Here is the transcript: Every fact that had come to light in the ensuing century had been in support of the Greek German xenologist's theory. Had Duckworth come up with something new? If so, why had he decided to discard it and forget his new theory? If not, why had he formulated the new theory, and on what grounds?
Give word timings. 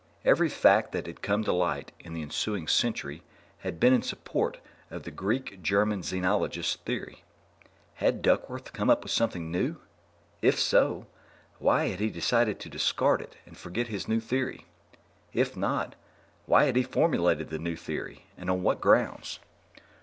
Every 0.25 0.49
fact 0.49 0.93
that 0.93 1.05
had 1.05 1.21
come 1.21 1.43
to 1.43 1.53
light 1.53 1.91
in 1.99 2.15
the 2.15 2.23
ensuing 2.23 2.67
century 2.67 3.21
had 3.59 3.79
been 3.79 3.93
in 3.93 4.01
support 4.01 4.57
of 4.89 5.03
the 5.03 5.11
Greek 5.11 5.61
German 5.61 6.01
xenologist's 6.01 6.77
theory. 6.77 7.23
Had 7.93 8.23
Duckworth 8.23 8.73
come 8.73 8.89
up 8.89 9.03
with 9.03 9.11
something 9.11 9.51
new? 9.51 9.75
If 10.41 10.59
so, 10.59 11.05
why 11.59 11.89
had 11.89 11.99
he 11.99 12.09
decided 12.09 12.59
to 12.61 12.67
discard 12.67 13.21
it 13.21 13.35
and 13.45 13.55
forget 13.55 13.89
his 13.89 14.07
new 14.07 14.19
theory? 14.19 14.65
If 15.33 15.55
not, 15.55 15.93
why 16.47 16.65
had 16.65 16.77
he 16.77 16.81
formulated 16.81 17.49
the 17.51 17.59
new 17.59 17.75
theory, 17.75 18.25
and 18.35 18.49
on 18.49 18.63
what 18.63 18.81
grounds? 18.81 19.37